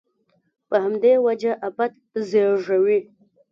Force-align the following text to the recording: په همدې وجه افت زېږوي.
په 0.67 0.75
همدې 0.83 1.13
وجه 1.25 1.53
افت 1.67 1.93
زېږوي. 2.29 2.99